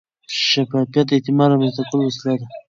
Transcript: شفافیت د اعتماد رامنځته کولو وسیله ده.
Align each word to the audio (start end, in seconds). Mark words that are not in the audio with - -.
شفافیت 0.47 1.05
د 1.07 1.11
اعتماد 1.17 1.47
رامنځته 1.51 1.81
کولو 1.89 2.03
وسیله 2.09 2.33
ده. 2.39 2.45